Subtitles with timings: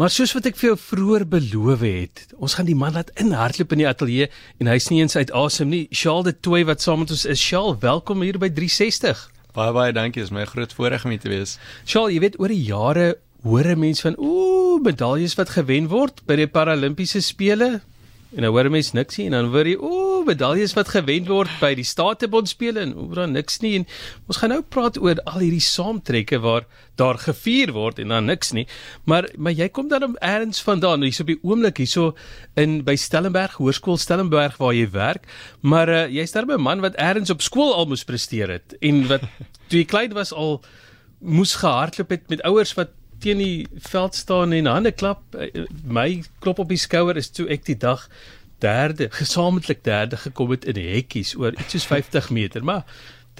[0.00, 3.74] Maar soos wat ek vir jou vroeër beloof het, ons gaan die man laat inhardloop
[3.74, 5.82] in die ateljee en hy's nie eens uit asem nie.
[5.92, 7.42] Shaal de Tooi wat saam met ons is.
[7.42, 9.20] Shaal, welkom hier by 360.
[9.52, 11.58] Baie baie dankie, is my groot voorreg om hier te wees.
[11.84, 13.10] Shaal, jy weet oor die jare
[13.44, 17.82] hoor 'n mens van ooh, medaljes wat gewen word by die Paralimpiese spele.
[18.32, 21.50] En nou hoor mense niks nie en dan hoor jy ooh medaljes wat gewen word
[21.60, 23.74] by die Statebond spele en oor dan niks nie.
[23.80, 23.86] En
[24.26, 26.66] ons gaan nou praat oor al hierdie saamtrekke waar
[27.00, 28.66] daar gevier word en dan niks nie.
[29.04, 32.14] Maar maar jy kom dan eers vandaan hierso op die oomblik hierso
[32.60, 35.26] in by Stellenberg Hoërskool Stellenberg waar jy werk.
[35.60, 39.06] Maar uh, jy's daar 'n man wat eers op skool al moes presteer het en
[39.08, 39.22] wat
[39.68, 40.60] toe jy klein was al
[41.20, 45.22] moes gehardloop het met ouers wat teen die veld staan en hande klap.
[45.34, 48.06] Eh, my klop op die skouer is toe ek die dag
[48.60, 52.84] derde, gesamentlik derde gekom het in die hekkies oor iets soos 50 meter, maar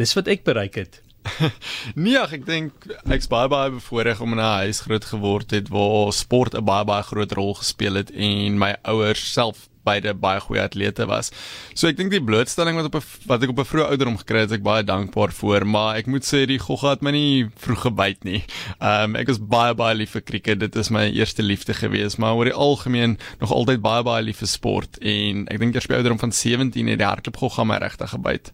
[0.01, 1.01] dis wat ek bereik het.
[1.95, 5.69] nee, ach, ek dink ek's baie baie bevoorreg om in 'n huis groot geword het
[5.69, 10.41] waar sport 'n baie baie groot rol gespeel het en my ouers self beide baie
[10.41, 11.31] goeie atlete was.
[11.75, 14.45] So ek dink die blootstelling wat op a, wat ek op 'n vroeë ouderdom gekry
[14.45, 17.83] het, ek baie dankbaar vir, maar ek moet sê die gogga het my nie vroeg
[17.89, 18.45] gebyt nie.
[18.81, 20.61] Ehm um, ek was baie baie lief vir krieket.
[20.61, 24.39] Dit is my eerste liefde gewees, maar oor die algemeen nog altyd baie baie lief
[24.39, 27.79] vir sport en ek dink eers by ouderdom van 17 het die hardloop gogga my
[27.79, 28.53] regtig gebyt.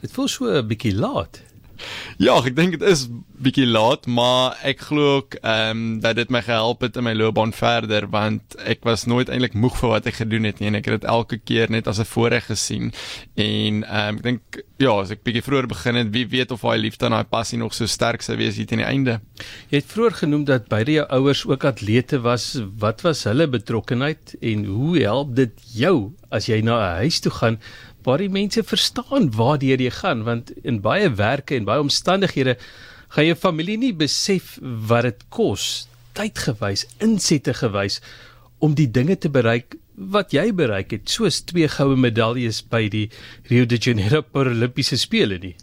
[0.00, 1.51] Dit voel so 'n bietjie laat.
[2.22, 3.06] Ja, ek dink dit is
[3.42, 7.14] bietjie laat, maar ek glo ook ehm um, dat dit my gehelp het in my
[7.16, 10.78] loopbaan verder want ek was nooit eintlik moeg vir wat ek gedoen het nie en
[10.78, 12.92] ek het dit elke keer net as 'n voorreg gesien.
[13.34, 16.62] En ehm um, ek dink ja, as ek bietjie vroeër begin het, wie weet of
[16.62, 19.20] daai liefde en daai passie nog so sterk sou wees hier teen die einde.
[19.70, 22.58] Jy het vroeër genoem dat beide jou ouers ook atlete was.
[22.78, 27.32] Wat was hulle betrokkeheid en hoe help dit jou as jy na 'n huis toe
[27.38, 27.60] gaan
[28.02, 32.56] waar die mense verstaan waartoe jy gaan want in baie werke en baie omstandighede
[33.14, 38.00] gaan jou familie nie besef wat dit kos tydgewys insette gewys
[38.58, 39.76] om die dinge te bereik
[40.16, 43.08] wat jy bereik het soos twee goue medaljes by die
[43.50, 45.56] Rio de Janeiro Paralimpiese spele nie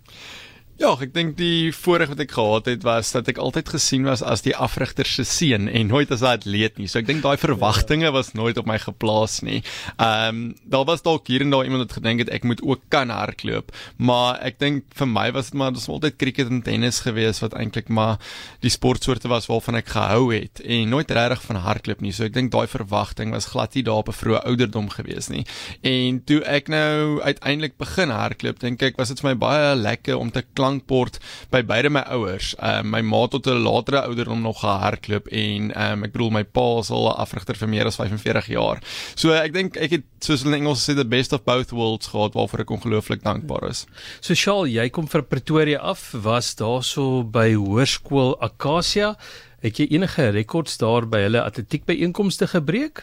[0.79, 4.22] Ja, ek dink die voorreg wat ek gehad het was dat ek altyd gesien was
[4.23, 6.88] as die afrigter se seun en nooit as 'n atleet nie.
[6.88, 9.59] So ek dink daai verwagtinge was nooit op my geplaas nie.
[10.00, 12.79] Ehm um, daar was dalk hier en daar iemand wat gedink het ek moet ook
[12.88, 17.00] kan hardloop, maar ek dink vir my was dit maar dis altyd cricket en tennis
[17.03, 18.16] gewees wat eintlik maar
[18.62, 22.13] die sportsoorte was waarvan ek gehou het en nooit regtig van hardloop nie.
[22.13, 25.45] So ek dink daai verwagting was glad nie daar op 'n vroeë ouderdom gewees nie.
[25.84, 30.16] En toe ek nou uiteindelik begin hardloop, dink ek was dit vir my baie lekker
[30.16, 31.18] om te klank klankbord
[31.52, 32.53] by beide my ouers.
[32.59, 36.30] Ehm uh, my ma tot 'n latere ouderdom nog gehardloop en ehm um, ek bedoel
[36.30, 38.81] my pa is al 'n afrigter vir meer as 45 jaar.
[39.16, 42.34] So ek dink ek het soos in Engels sê the best of both worlds gehad
[42.34, 43.85] waarvoor ek ongelooflik dankbaar is.
[44.22, 49.16] So Shaal, jy kom vir Pretoria af, was daarso by Hoërskool Acacia.
[49.59, 53.02] Het jy enige rekords daar by hulle atletiek byeenkomste gebreek?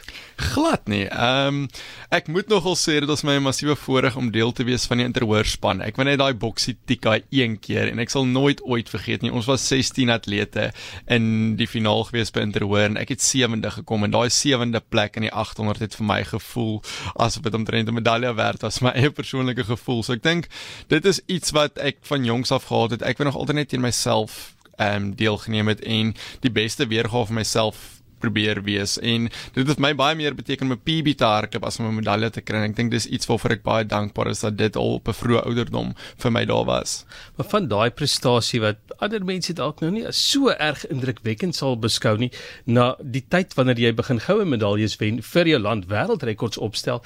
[0.54, 1.04] Glad nie.
[1.04, 1.68] Ehm um,
[2.16, 4.98] ek moet nogal sê dit was my 'n massiewe voorreg om deel te wees van
[4.98, 5.82] die interhoorspan.
[5.82, 9.32] Ek was net daai boksie tika een keer en ek sal nooit ooit vergeet nie.
[9.32, 10.72] Ons was 16 atlete
[11.06, 15.16] in die finaal gewees by interhoor en ek het 7de gekom en daai 7de plek
[15.16, 16.82] in die 800 het vir my gevoel
[17.16, 20.02] asof dit omtrent 'n medalje werd was, my eie persoonlike gevoel.
[20.02, 20.48] So ek dink
[20.88, 23.02] dit is iets wat ek van jongs af gehad het.
[23.02, 27.26] Ek wou nog altyd net teen myself ehm um, deelgeneem het en die beste weergawe
[27.26, 31.24] van myself probeer wees en dit het my baie meer beteken om 'n PB te
[31.24, 32.62] hardloop as om 'n medalje te kry.
[32.64, 35.44] Ek dink dis iets waarvoor ek baie dankbaar is dat dit al op 'n vroeë
[35.44, 37.04] ouderdom vir my daar was.
[37.36, 41.76] Maar van daai prestasie wat ander mense dalk nou nie as so erg indrukwekkend sal
[41.76, 42.30] beskou nie,
[42.64, 47.02] na die tyd wanneer jy begin goue medaljes wen vir jou land wêreldrekords opstel,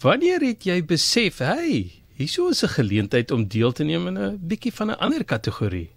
[0.00, 4.38] wanneer het jy besef, hey, hierso is 'n geleentheid om deel te neem in 'n
[4.40, 5.90] bietjie van 'n ander kategorie?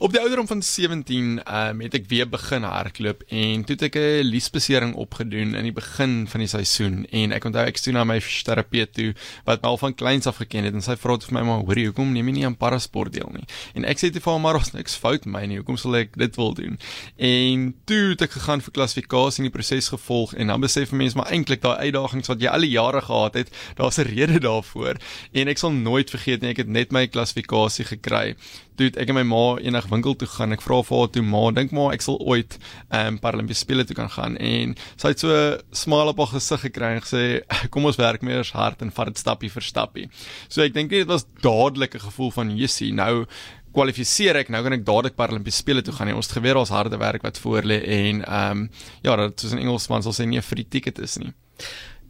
[0.00, 3.82] Op die ouderdom van 17 ehm um, het ek weer begin hardloop en toe het
[3.82, 7.04] ek 'n liesbesering opgedoen in die begin van die seisoen.
[7.10, 9.12] En ek onthou ek steun na my terapeut toe
[9.44, 11.84] wat my al van kleins af geken het en sy vra vir my maar hoorie
[11.86, 13.44] hoekom neem jy nie aan parasport deel nie?
[13.74, 15.56] En ek sê te vir hom maar ons niks fout my nie.
[15.56, 16.78] Hoekom sal ek dit wil doen?
[17.18, 21.16] En toe het ek gegaan vir klassifikasie in die proses gevolg en dan besef mense
[21.16, 24.96] maar eintlik daai uitdagings wat jy al die jare gehad het daar's 'n rede daarvoor.
[25.32, 28.36] En ek sal nooit vergeet nie ek het net my klassifikasie gekry
[28.80, 30.56] toe ek en my ma enig winkel toe gaan.
[30.56, 32.58] Ek vra vir haar toe, "Ma, dink maar ek sal ooit
[32.90, 36.34] ehm um, Paralimpiese spele toe kan gaan." En sy het so 'n smaal op haar
[36.40, 37.42] gesig gekry en gesê,
[37.72, 40.08] "Kom ons werk meer as hard en vat dit stappie vir stappie."
[40.48, 43.26] So ek dink dit was dadelik 'n gevoel van, "Jessie, nou
[43.74, 46.16] kwalifiseer ek nou kan ek dadelik Paralimpiese spele toe gaan nie.
[46.16, 48.70] Ons het geweet ons harde werk wat voor lê en ehm um,
[49.02, 51.32] ja, dat soos in Engelsman sal sê nie vir die ticket is nie.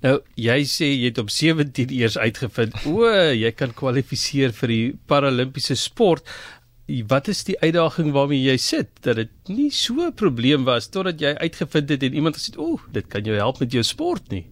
[0.01, 3.05] Nou, jy sê jy het op 17 eers uitgevind, o,
[3.37, 6.25] jy kan kwalifiseer vir die Paralimpiese sport
[7.07, 11.21] wat is die uitdaging waarmee jy sit dat dit nie so 'n probleem was totdat
[11.21, 14.47] jy uitgevind het en iemand gesê, "Ooh, dit kan jou help met jou sport nie."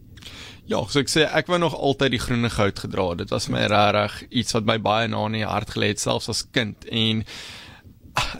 [0.69, 3.15] Ja, so ek sê ek wou nog altyd die groene goud gedra.
[3.15, 6.29] Dit was my regtig iets wat my baie na in die hart gelê het selfs
[6.29, 7.25] as kind en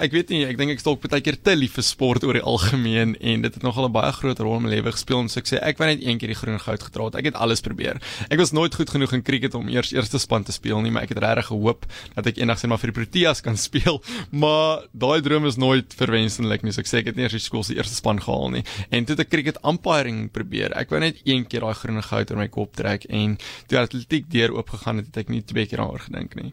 [0.03, 2.45] ek weet nie, ek dink ek dalk baie keer te lief vir sport oor die
[2.45, 5.41] algemeen en dit het nogal 'n baie groot rol in my lewe gespeel en so
[5.41, 7.17] ek sê ek wou net een keer die groen goud gedra het.
[7.17, 8.01] Ek het alles probeer.
[8.31, 11.03] Ek was nooit goed genoeg in cricket om eers eerste span te speel nie, maar
[11.03, 14.87] ek het regtig gehoop dat ek eendag sien maar vir die Proteas kan speel, maar
[14.93, 16.73] daai droom is nooit verwensenlik nie.
[16.73, 18.65] So ek sê ek het nie eers die skool se eerste span gehaal nie.
[18.91, 20.73] En toe het ek cricket umpiring probeer.
[20.77, 24.31] Ek wou net een keer daai groen goud oor my kop trek en toe atletiek
[24.31, 26.53] deur oopgegaan het, het ek nie twee keer daaroor gedink nie.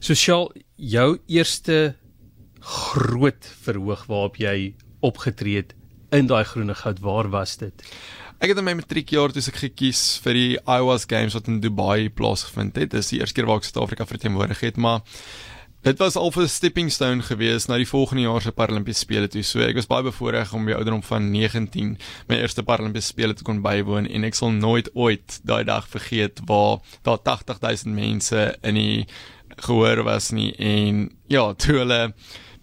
[0.00, 1.96] Sosiaal jou eerste
[2.66, 4.74] groot verhoog waarop jy
[5.06, 5.74] opgetree het
[6.14, 7.84] in daai groene goud waar was dit
[8.36, 12.10] Ek het in my matriekjaar toe ek gekies vir die Iowa's Games wat in Dubai
[12.12, 12.90] plaasgevind het.
[12.92, 15.00] Dit is die eerste keer waar ek Suid-Afrika verteenwoordig het, maar
[15.86, 19.42] dit was al 'n stepping stone geweest na die volgende jaar se Paralimpiese spele toe.
[19.42, 21.96] So ek was baie bevoorreg om by ouderdom van 19
[22.28, 26.40] my eerste Paralimpiese spele te kon bywoon en ek sal nooit ooit daai dag vergeet
[26.44, 29.06] waar daar 80000 mense in die
[29.56, 32.14] gehoor was nie en ja, toe hulle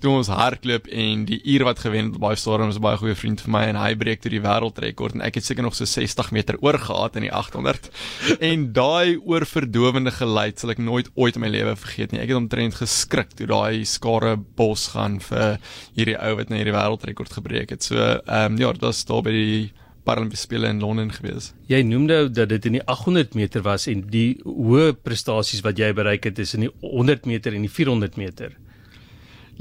[0.04, 3.16] toe ons hardloop en die uur wat gewen het baie storm is 'n baie goeie
[3.16, 5.86] vriend vir my en hy breek toe die wêreldrekord en ek het seker nog so
[5.86, 7.90] 60 meter oor gehad in die 800
[8.52, 12.38] en daai oorverdowende geluid sal ek nooit ooit in my lewe vergeet nie ek het
[12.38, 15.60] omtrent geskrik toe daai skare bos gaan vir
[15.96, 19.24] hierdie ou wat net hierdie wêreldrekord gebreek het so ehm um, ja dit was daar
[19.24, 19.72] by die
[20.04, 21.54] Paralimpiese spele in Londen gewees.
[21.72, 25.80] Jy noem nou dat dit in die 800 meter was en die hoë prestasies wat
[25.80, 28.58] jy bereik het is in die 100 meter en die 400 meter.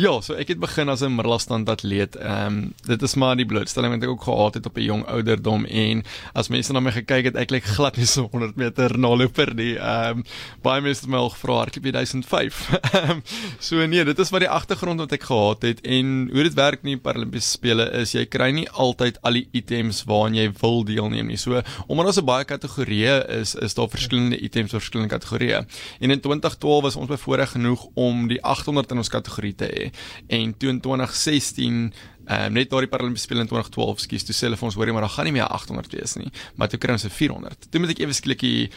[0.03, 2.17] Ja, so ek het begin as 'n middelstand atleet.
[2.17, 5.05] Ehm um, dit is maar die blootstelling wat ek ook gehad het op 'n jong
[5.07, 6.03] ouderdom en
[6.35, 9.77] as mense na my gekyk het, ek lyk glad nie so 100 meter naloper nie.
[9.77, 10.25] Ehm um,
[10.63, 12.71] baie mense het my al gevra hardloop jy 1005.
[12.95, 13.21] Ehm
[13.61, 16.83] so nee, dit is wat die agtergrond wat ek gehad het en hoe dit werk
[16.83, 21.27] nie Paralimpiese spele is jy kry nie altyd al die items waaraan jy wil deelneem
[21.27, 21.37] nie.
[21.37, 25.67] So omdat daar so baie kategorieë is, is daar verskillende items vir verskillende kategorieë.
[26.01, 29.92] En in 2012 was ons bevoorreg genoeg om die 800 in ons kategorie te hê
[30.27, 31.93] en toe in 2016
[32.23, 34.93] Ehm um, net daardie Paralimpiese spele in 2012 skies toe sê hulle vir ons hoorie
[34.95, 37.67] maar daar gaan nie meer 800 wees nie maar toe kry ons 'n 400.
[37.71, 38.71] Toe moet ek ewe skielik die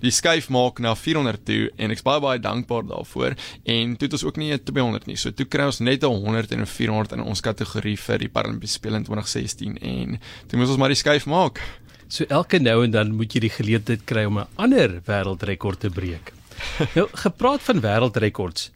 [0.00, 4.16] die skuif maak na 400 toe en ek's baie baie dankbaar daarvoor en toe het
[4.16, 5.16] ons ook nie 'n 200 nie.
[5.16, 8.28] So toe kry ons net 'n 100 en 'n 400 in ons kategorie vir die
[8.28, 11.60] Paralimpiese spele in 2016 en toe moet ons maar die skuif maak.
[12.08, 15.90] So elke nou en dan moet jy die geleentheid kry om 'n ander wêreldrekord te
[15.90, 16.32] breek.
[16.94, 18.70] nou gepraat van wêreldrekords.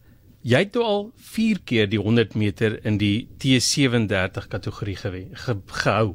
[0.44, 5.56] Jy het nou al 4 keer die 100 meter in die T37 kategorie gewen, ge,
[5.80, 6.10] gehou.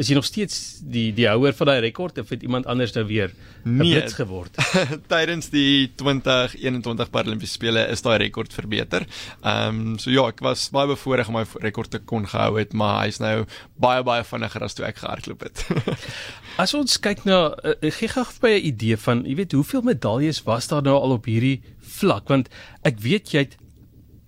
[0.00, 3.04] Is jy nog steeds die die houer van daai rekord of het iemand anders nou
[3.06, 3.30] weer
[3.62, 4.56] nee, blits geword?
[5.12, 9.06] Tydens die 2021 Paralimpiese spele is daai rekord verbeter.
[9.44, 12.74] Ehm um, so ja, ek was baie bevoorreg om my rekord te kon gehou het,
[12.74, 13.44] maar hy's nou
[13.78, 15.62] baie baie vinniger as toe ek gehardloop het.
[16.64, 20.42] as ons kyk na uh, gee gou vir 'n idee van, jy weet, hoeveel medaljes
[20.48, 21.60] was daar nou al op hierdie
[22.00, 22.48] vlak want
[22.88, 23.56] ek weet jy het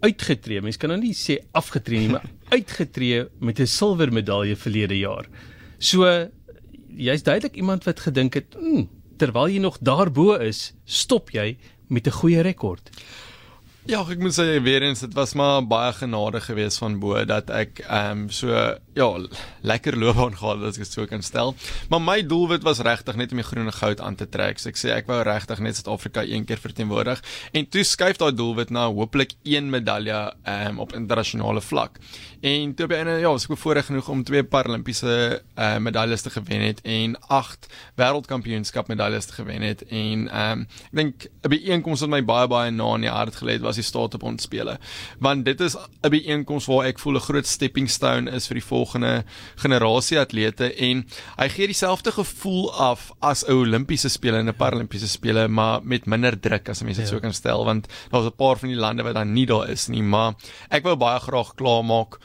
[0.03, 0.63] uitgetree.
[0.63, 2.27] Mens kan nou nie sê afgetree nie, maar
[2.57, 5.29] uitgetree met 'n silwer medalje verlede jaar.
[5.79, 6.07] So
[6.97, 8.85] jy's duidelik iemand wat gedink het, hm,
[9.17, 11.57] terwyl jy nog daarbo is, stop jy
[11.89, 12.91] met 'n goeie rekord.
[13.83, 17.49] Ja, ek moet sê weer eens dit was maar baie genade geweest van bo dat
[17.51, 18.55] ek ehm um, so
[18.95, 19.09] ja,
[19.67, 21.55] lekker loopbaan gehad as ek so kan stel.
[21.91, 24.61] Maar my doelwit was regtig net om die groene goud aan te trek.
[24.63, 28.31] So ek sê ek wou regtig net Suid-Afrika een keer verteenwoordig en toe skuif daai
[28.39, 31.99] doelwit na hopelik een medalje ehm um, op internasionale vlak.
[32.43, 36.31] En toe by ene ja, was ek bevoorreg genoeg om twee Paralimpiese uh, medaljes te
[36.31, 37.67] gewen het en agt
[37.99, 42.47] wêreldkampioenskap medaljes te gewen het en ehm um, ek dink 'n byeenkoms wat my baie
[42.47, 44.79] baie na in die hart gelê het was die Statebond spele.
[45.19, 48.65] Want dit is 'n byeenkoms waar ek voel 'n groot stepping stone is vir die
[48.65, 49.25] volgende
[49.57, 51.07] generasie atlete en
[51.39, 56.07] hy gee dieselfde gevoel af as 'n Olimpiese spele en 'n Paralimpiese spele, maar met
[56.07, 57.15] minder druk as mense dit ja.
[57.17, 59.89] so kan stel want daar's 'n paar van die lande wat dan nie daar is
[59.89, 60.35] nie, maar
[60.71, 62.19] ek wou baie graag klaarmaak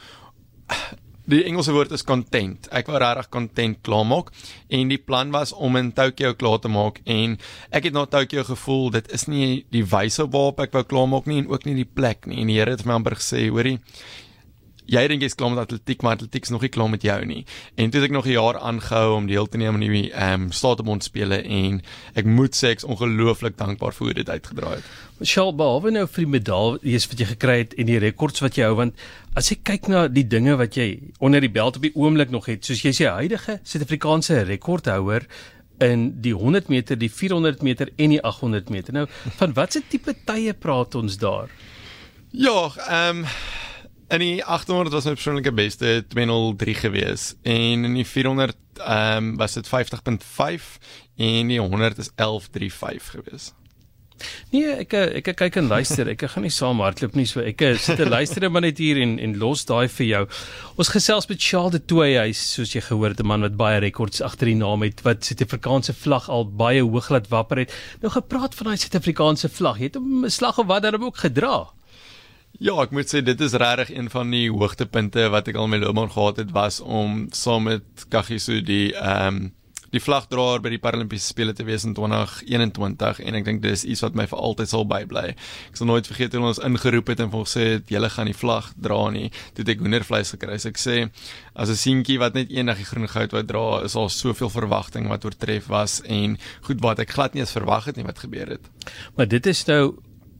[1.28, 2.70] die Engelse woord is content.
[2.72, 4.30] Ek wou regtig content klaarmaak
[4.72, 7.36] en die plan was om in Tokyo klaar te maak en
[7.68, 11.42] ek het na Tokyo gevoel dit is nie die wyse waarop ek wou klaarmaak nie
[11.42, 12.40] en ook nie die plek nie.
[12.40, 13.76] En die Here het vir my amper gesê, hoorie,
[14.88, 17.42] jy dink jy's klaar met atletiek, maar atletiek is nog nie klaar met jou nie.
[17.76, 20.42] En toe het ek nog 'n jaar aangehou om deel te neem aan die ehm
[20.42, 21.82] um, Statebond spele en
[22.14, 24.84] ek moet sê ek's ongelooflik dankbaar vir hoe dit uitgedraai het.
[25.18, 28.64] Michelle, behalwe nou vir die medaljes wat jy gekry het en die rekords wat jy
[28.64, 28.94] hou, want
[29.34, 32.46] as jy kyk na die dinge wat jy onder die belt op die oomblik nog
[32.46, 35.26] het, soos jy sê huidige Suid-Afrikaanse rekordhouer
[35.80, 38.92] in die 100 meter, die 400 meter en die 800 meter.
[38.92, 39.06] Nou,
[39.38, 41.50] van watter tipe tye praat ons daar?
[42.30, 43.26] Ja, ehm um,
[44.08, 49.36] in die 800 was my persoonlike beste 203 gewees en in die 400 ehm um,
[49.36, 50.78] was dit 50.5
[51.16, 53.52] en die 100 is 1135 gewees.
[54.50, 56.08] Nee, ek ek kyk en luister.
[56.10, 59.16] Ek gaan nie saam hardloop nie, so ek sit en luister maar net hier en
[59.22, 60.22] en los daai vir jou.
[60.76, 63.80] Ons gesels met Charles de Toey, hy's soos jy gehoor het 'n man wat baie
[63.84, 67.74] rekords agter die naam het wat Suid-Afrikaanse vlag al baie hoog laat wapper het.
[68.02, 69.78] Nou gepraat van daai Suid-Afrikaanse vlag.
[69.78, 71.77] Jy het hom 'n slag of wat dan ook gedra.
[72.58, 75.78] Ja, ek moet sê dit is regtig een van die hoogtepunte wat ek al my
[75.78, 79.46] loopbaan gehad het was om saam met Kagiso die ehm um,
[79.94, 84.02] die vlagdraer by die Paralimpiese spele te wees in 2021 en ek dink dis iets
[84.04, 85.30] wat my vir altyd sal bybly.
[85.70, 88.36] Ek sal nooit vergeet hoe ons ingeroep het en vir ons sê julle gaan die
[88.36, 89.30] vlag dra nie.
[89.54, 90.58] Toe het ek hoendervleis gekry.
[90.60, 90.96] So ek sê
[91.54, 95.08] as 'n seentjie wat net eendag die groen goud wou dra, is al soveel verwagting
[95.08, 96.36] wat oortref was en
[96.68, 98.68] goed wat ek glad nie eens verwag het nie wat gebeur het.
[99.16, 99.96] Maar dit is nou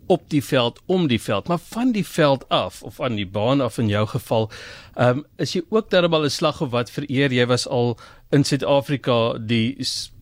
[0.09, 1.49] op die veld om die veld.
[1.49, 4.51] Maar van die veld af of aan die baan af in jou geval
[4.95, 7.33] ehm um, is jy ook darmal 'n slag of wat vereer?
[7.33, 7.99] Jy was al
[8.31, 9.77] in Suid-Afrika die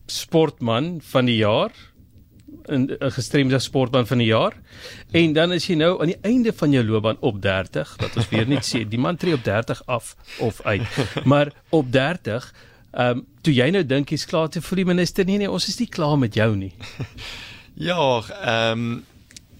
[0.05, 1.71] sportman van die jaar
[2.67, 4.53] 'n gestremde sportman van die jaar.
[5.11, 8.29] En dan is jy nou aan die einde van jou loopbaan op 30 dat ons
[8.29, 10.81] weer net sê die man tree op 30 af of uit.
[11.23, 12.53] Maar op 30
[12.91, 15.67] ehm um, toe jy nou dink jy's klaar te vir die minister nee nee ons
[15.67, 16.73] is nie klaar met jou nie.
[17.77, 19.05] Ja ehm um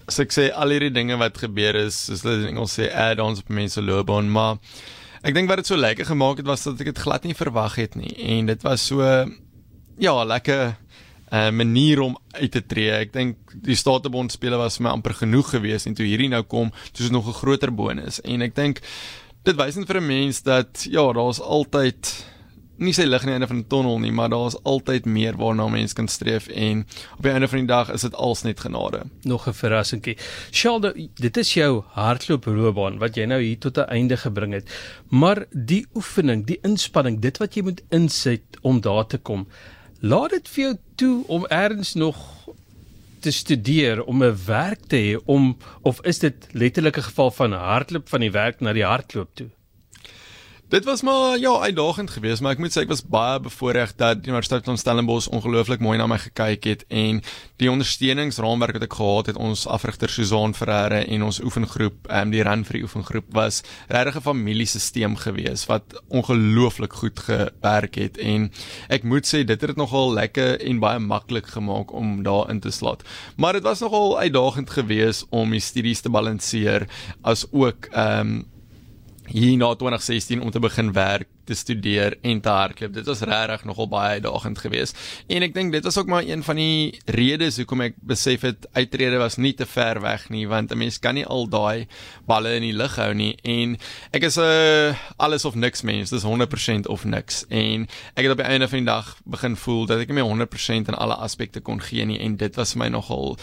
[0.08, 3.40] so ek sê al hierdie dinge wat gebeur is, soos hulle in Engels sê add-ons
[3.44, 4.56] op mense loopbaan, maar
[5.22, 7.76] ek dink wat dit so lekker gemaak het was dat ek dit glad nie verwag
[7.80, 9.02] het nie en dit was so
[9.98, 10.76] ja, lekker
[11.30, 12.90] 'n uh, eh, manier om uit te tree.
[12.90, 16.42] Ek dink die Statebond spele was vir my amper genoeg geweest en toe hierdie nou
[16.42, 18.80] kom, dis is nog 'n groter bonus en ek dink
[19.44, 22.24] dit wys net vir 'n mens dat ja, daar's altyd
[22.78, 25.36] nie sy lig aan die einde van die tonnel nie, maar daar is altyd meer
[25.38, 26.84] waarna mens kan streef en
[27.16, 29.02] op die einde van die dag is dit als net genade.
[29.22, 30.16] Nog 'n verrassingkie.
[30.50, 34.70] Shalda, dit is jou hardlooploopbaan wat jy nou hier tot 'n einde gebring het.
[35.08, 39.46] Maar die oefening, die inspanning, dit wat jy moet insit om daar te kom,
[40.00, 42.16] laat dit vir jou toe om eers nog
[43.20, 47.52] te studeer om 'n werk te hê om of is dit letterlik 'n geval van
[47.52, 49.48] hardloop van die werk na die hardloop toe?
[50.68, 54.18] Dit was maar ja, uitdagend geweest, maar ek moet sê ek was baie bevoorreg dat
[54.20, 57.22] die Universiteit van Stellenbosch ongelooflik mooi na my gekyk het en
[57.56, 62.44] die ondersteuningsraamwerk wat ek gehad het, ons afrigter Susan Ferreira en ons oefengroep, um, die
[62.44, 68.50] Run vir die oefengroep was regtig 'n familiesisteem geweest wat ongelooflik goed gewerk het en
[68.90, 72.70] ek moet sê dit het dit nogal lekker en baie maklik gemaak om daarin te
[72.70, 73.08] slaat.
[73.38, 76.88] Maar dit was nogal uitdagend geweest om die studies te balanseer
[77.22, 78.57] as ook ehm um,
[79.28, 82.92] hier na 2016 om te begin werk, te studeer en te hardloop.
[82.92, 84.98] Dit was regtig nogal baie uitdagend geweest.
[85.32, 88.68] En ek dink dit was ook maar een van die redes hoekom ek besef het
[88.76, 91.86] uittrede was nie te ver weg nie, want 'n mens kan nie al daai
[92.26, 93.36] balle in die lug hou nie.
[93.42, 93.78] En
[94.12, 96.10] ek is 'n uh, alles of niks mens.
[96.10, 97.44] Dis 100% of niks.
[97.48, 100.28] En ek het op die einde van die dag begin voel dat ek nie meer
[100.28, 103.38] 100% in alle aspekte kon gee nie en dit was vir my nogal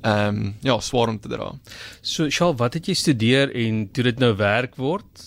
[0.00, 1.52] ehm um, ja, swaar om te dra.
[2.00, 5.24] So, Shaal, wat het jy studeer en toe dit nou werk word,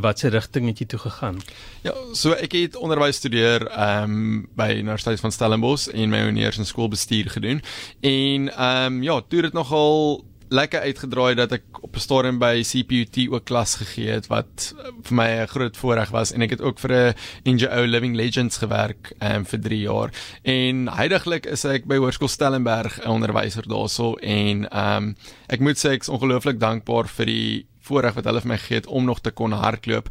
[0.00, 1.40] watse rigting het jy toe gegaan?
[1.84, 6.72] Ja, so ek het onderwys studeer ehm um, by Universiteit van Stellenbosch en my universiteit
[6.72, 7.60] skoolbestuur gedoen.
[8.00, 12.62] En ehm um, ja, toe dit nogal lekker uitgedraai dat ek op 'n stadium by
[12.62, 16.62] CPUT ook klas gegee het wat vir my 'n groot voorreg was en ek het
[16.62, 20.10] ook vir 'n NGO Living Legends gewerk um, vir 3 jaar.
[20.42, 25.16] En heidaglik is ek by Hoërskool Stellenberg 'n onderwyser daarso en um,
[25.48, 28.76] ek moet sê ek is ongelooflik dankbaar vir die voorreg wat hulle vir my gegee
[28.76, 30.08] het om nog te kon hardloop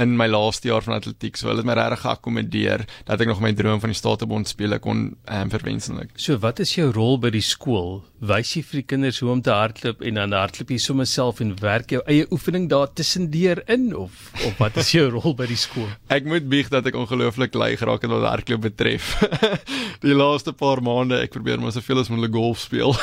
[0.00, 1.36] in my laaste jaar van atletiek.
[1.36, 4.78] So hulle het my regtig geakkommodeer dat ek nog my droom van die Statebond spele
[4.82, 6.14] kon ehm um, verwenslik.
[6.16, 8.00] So wat is jou rol by die skool?
[8.22, 11.42] Wys jy vir die kinders hoe om te hardloop en dan hardloop jy sommer self
[11.44, 15.50] en werk jou eie oefening daar tussendeur in of of wat is jou rol by
[15.50, 15.90] die skool?
[16.08, 19.12] Ek moet bieg dat ek ongelooflik lui geraak het wat hardloop betref.
[20.06, 22.96] die laaste paar maande ek probeer maar soveel as moontlik golf speel.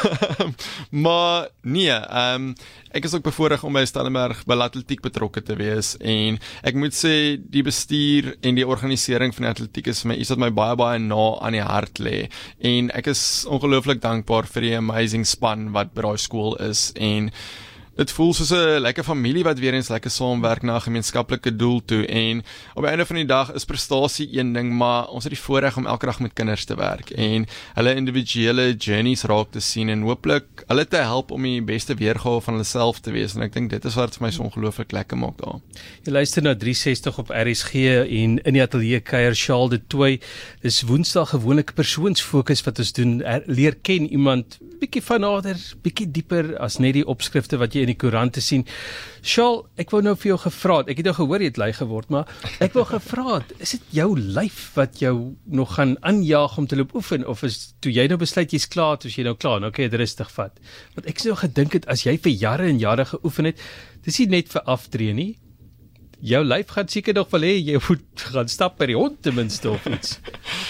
[1.05, 2.53] maar nee, ehm um,
[2.95, 6.95] ek is ook bevoorreg om by Stellenberg by atletiek betrokke te wees en ek moet
[6.97, 10.51] sê die bestuur en die organisering van die atletiek is vir my iets wat my
[10.55, 12.17] baie baie na aan die hart lê.
[12.65, 17.29] En ek is ongelooflik dankbaar vir die amazing span wat by daai skool is en
[17.99, 21.81] Dit voel soos 'n lekker familie wat weer eens lekker saamwerk na 'n gemeenskaplike doel
[21.85, 25.33] toe en op die einde van die dag is prestasie een ding, maar ons het
[25.33, 29.59] die voorreg om elke dag met kinders te werk en hulle individuele journeys raak te
[29.59, 33.35] sien en hooplik hulle te help om die beste weergawe van hulle self te wees
[33.35, 35.59] en ek dink dit is wat vir my so ongelooflik lekker maak daar.
[36.03, 37.73] Jy luister na 360 op RSG
[38.07, 40.19] en in die ateljee kuier Charles de Toey.
[40.61, 46.07] Dis Woensdag gewoonlik persoonsfokus wat ons doen, er, leer ken iemand bietjie van nader, bietjie
[46.15, 48.65] dieper as net die opskrifte wat jy in die koerante sien.
[49.25, 50.91] Shaal, ek wou nou vir jou gevra het.
[50.93, 52.31] Ek het nou gehoor jy het lui geword, maar
[52.63, 55.13] ek wou gevra het, is dit jou lyf wat jou
[55.45, 58.97] nog gaan aanjaag om te loop oefen of is toe jy nou besluit jy's klaar,
[59.01, 60.57] toe jy nou klaar, nou kan jy dit rustig vat?
[60.95, 63.61] Want ek sou gedink het as jy vir jare en jare geoefen het,
[64.07, 65.31] dis nie net vir aftree nie.
[66.19, 69.37] Jou lyf gaan seker nog wil hê jy moet gaan stap by die hond ten
[69.37, 70.19] minste of iets.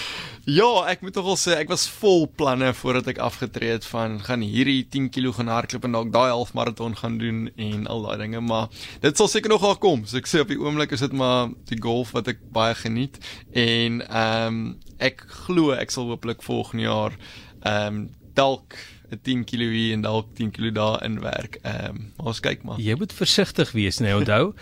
[0.50, 4.42] Ja, ek moet nogal sê ek was vol planne voordat ek afgetree het van gaan
[4.42, 8.40] hierdie 10 kg gaan hardloop en dalk daai halfmaraton gaan doen en al daai dinge,
[8.42, 8.66] maar
[9.04, 10.02] dit sal seker nog kom.
[10.08, 13.20] So ek sê op die oomblik is dit maar die golf wat ek baie geniet
[13.54, 14.62] en ehm um,
[14.98, 17.14] ek glo ek sal hopelik volgende jaar
[17.60, 18.00] ehm um,
[18.34, 18.74] dalk
[19.12, 21.60] 'n 10 kg hier en dalk 10 kg daar inwerk.
[21.62, 22.80] Ehm um, ons kyk maar.
[22.80, 24.54] Jy moet versigtig wees, nee, onthou.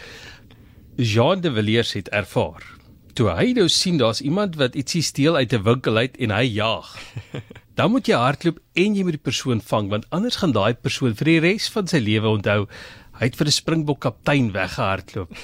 [1.13, 2.78] Jean de Villiers het ervaar
[3.19, 6.45] toe hy nou sien daar's iemand wat ietsie steel uit 'n winkel uit en hy
[6.55, 6.95] jaag.
[7.79, 11.15] Dan moet jy hardloop en jy moet die persoon vang want anders gaan daai persoon
[11.19, 12.67] vir die res van sy lewe onthou
[13.19, 15.31] hy het vir 'n Springbok kaptein weggehardloop.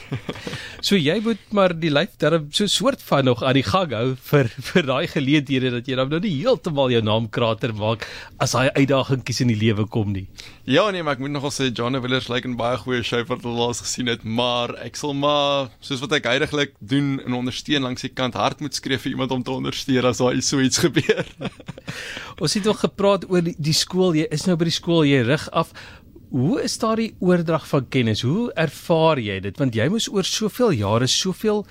[0.85, 4.17] So jy moet maar die lyf darm so soort van nog aan die gang hou
[4.17, 8.05] vir vir daai geleenthede dat jy dan nou nie heeltemal jou naam krater maak
[8.39, 10.27] as daai uitdagingkies in die lewe kom nie.
[10.69, 13.25] Ja nee, maar ek moet nogal sê John Willers lyk like 'n baie goeie show
[13.25, 17.33] wat hulle laas gesien het, maar ek sal maar soos wat ek heidaglik doen en
[17.33, 20.61] ondersteun langs die kant hard moet skree vir iemand om te ondersteun as daar so
[20.61, 21.25] iets gebeur.
[22.43, 25.23] Ons het ook gepraat oor die, die skool, jy is nou by die skool, jy
[25.25, 25.73] rig af.
[26.31, 28.23] Hoe is daardie oordrag van kennis?
[28.25, 29.59] Hoe ervaar jy dit?
[29.61, 31.65] Want jy moes oor soveel jare soveel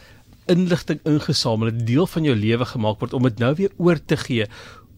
[0.52, 4.18] inligting ingesamel, 'n deel van jou lewe gemaak word om dit nou weer oor te
[4.18, 4.46] gee.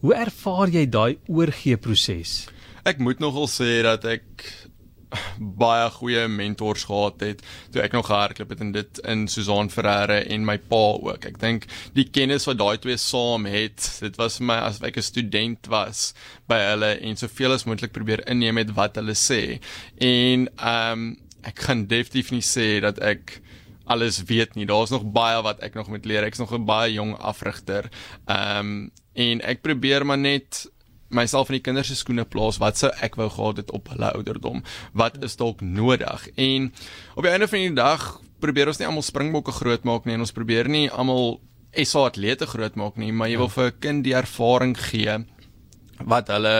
[0.00, 2.48] Hoe ervaar jy daai oorgee proses?
[2.84, 4.65] Ek moet nogal sê dat ek
[5.62, 10.18] baie goeie mentors gehad het toe ek nog gehardloop het en dit in Susan Ferreira
[10.24, 11.28] en my pa ook.
[11.30, 14.98] Ek dink die kennis wat daai twee saam het, dit was vir my as ek
[14.98, 16.12] 'n student was
[16.48, 19.60] by hulle en soveel as moontlik probeer inneem met wat hulle sê.
[19.98, 23.40] En ehm um, ek kan definitief nie sê dat ek
[23.86, 24.66] alles weet nie.
[24.66, 26.24] Daar's nog baie wat ek nog moet leer.
[26.26, 27.90] Ek's nog 'n baie jong afrigter.
[28.26, 30.66] Ehm um, en ek probeer maar net
[31.08, 34.12] myself in die kinders se skoene plaas wat sou ek wou gehad het op hulle
[34.12, 34.62] ouderdom.
[34.92, 36.28] Wat is dalk nodig?
[36.36, 36.72] En
[37.14, 40.34] op die einde van die dag probeer ons nie almal springbokke grootmaak nie en ons
[40.36, 41.38] probeer nie almal
[41.76, 45.24] SA atlete grootmaak nie maar jy wil vir 'n kind die ervaring gee
[46.04, 46.56] wat hulle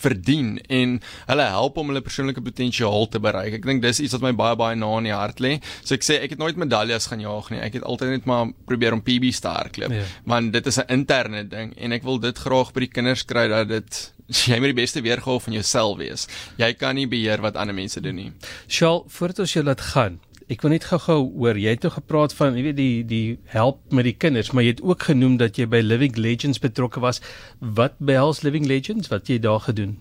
[0.00, 0.98] verdien en
[1.30, 3.58] hulle help om hulle persoonlike potensiaal te bereik.
[3.60, 5.58] Ek dink dis iets wat my baie baie na in die hart lê.
[5.82, 7.60] So ek sê ek het nooit medaljes gaan jaag nie.
[7.64, 9.94] Ek het altyd net maar probeer om PB's te hardloop.
[9.94, 10.06] Ja.
[10.24, 13.48] Want dit is 'n interne ding en ek wil dit graag by die kinders kry
[13.48, 14.12] dat dit
[14.50, 16.26] jy moet die beste weergawe van jouself wees.
[16.60, 18.32] Jy kan nie beheer wat ander mense doen nie.
[18.68, 22.32] Shaal, voordat ons jou laat gaan, Ek wil net gou-gou hoor, jy het nou gepraat
[22.34, 25.60] van, jy weet die die help met die kinders, maar jy het ook genoem dat
[25.60, 27.20] jy by Living Legends betrokke was.
[27.62, 29.06] Wat behels Living Legends?
[29.12, 29.92] Wat jy daar gedoen?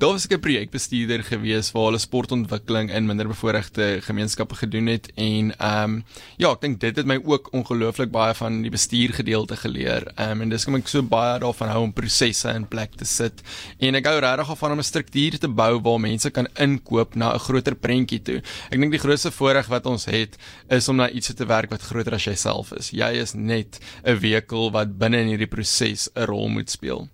[0.00, 5.52] Daar was ek 'n projekbestuurder gewees waar hulle sportontwikkeling in minderbevoorregte gemeenskappe gedoen het en
[5.58, 6.04] ehm um,
[6.38, 10.08] ja, ek dink dit het my ook ongelooflik baie van die bestuurgedeelte geleer.
[10.16, 13.04] Ehm um, en dis kom ek so baie daarvan hou om prosesse in plek te
[13.04, 13.42] sit.
[13.78, 17.14] En ek hou regtig af van om 'n struktuur te bou waar mense kan inkoop
[17.14, 18.40] na 'n groter prentjie toe.
[18.70, 20.38] Ek dink die grootste voordeel wat ons ons het
[20.74, 22.92] is om na iets te werk wat groter as jouself is.
[22.94, 27.08] Jy is net 'n wekel wat binne in hierdie proses 'n rol moet speel.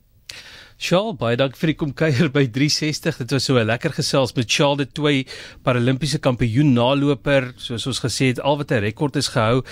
[0.76, 3.20] Charles, baie dankie vir die kom kuier by 360.
[3.22, 5.26] Dit was so 'n lekker gesels met Charles de Toey,
[5.62, 9.62] Paralimpiese kampioen naloper, soos ons gesê het, al wat 'n rekord is gehou,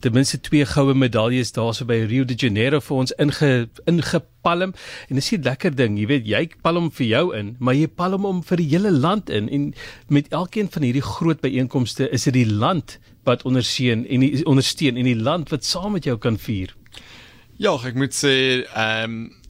[0.00, 4.72] ten minste twee goue medaljes daarso by Rio de Janeiro vir ons inge ingepalm.
[5.08, 8.24] En dis 'n lekker ding, jy weet, jy palm vir jou in, maar jy palm
[8.24, 9.74] om vir die hele land in en
[10.08, 14.96] met elkeen van hierdie groot byeenkomste is dit die land wat ondersteun en die ondersteun
[14.96, 16.72] en die land wat saam met jou kan vier.
[17.58, 19.41] Ja, ek moet sê, ehm um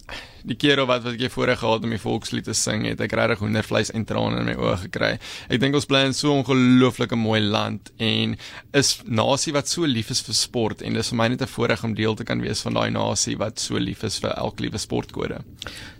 [0.45, 3.43] die keer wat wat ek voorheen gehad om die volkslied te sing het ek regtig
[3.43, 5.13] hoendervleis en trane in my oë gekry.
[5.49, 8.37] Ek dink ons bly in so 'n ongelooflike mooi land en
[8.73, 11.85] is nasie wat so lief is vir sport en dis vir my net 'n voorreg
[11.85, 14.79] om deel te kan wees van daai nasie wat so lief is vir elke liewe
[14.79, 15.39] sportkode.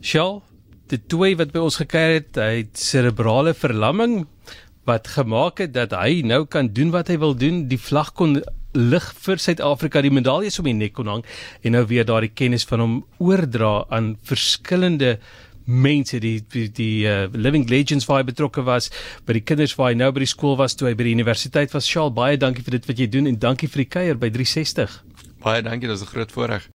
[0.03, 0.43] Shaw,
[0.89, 4.27] die twee wat by ons gekuier het, hy het cerebrale verlamming
[4.85, 7.69] wat gemaak het dat hy nou kan doen wat hy wil doen.
[7.69, 8.43] Die vlag kon
[8.75, 11.25] lig vir Suid-Afrika die medaljes om die nek kon hang
[11.63, 15.19] en nou weer daardie kennis van hom oordra aan verskillende
[15.67, 18.91] mense die die, die uh, living legends waar hy betrokke was
[19.27, 21.75] by die kinders waar hy nou by die skool was toe hy by die universiteit
[21.75, 21.87] was.
[21.87, 25.01] Shaal baie dankie vir dit wat jy doen en dankie vir die kuier by 360
[25.43, 26.69] baie dankie dit was 'n groot voorreg